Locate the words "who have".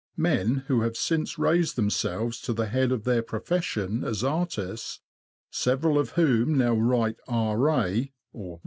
0.65-0.97